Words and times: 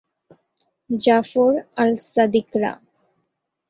জাফর 0.89 1.51
আল-সাদিক 1.81 2.49
রা। 2.61 2.73